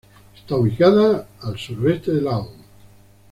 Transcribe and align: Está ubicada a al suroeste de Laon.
Está 0.35 0.55
ubicada 0.55 1.27
a 1.41 1.47
al 1.47 1.59
suroeste 1.59 2.11
de 2.13 2.21
Laon. 2.21 2.55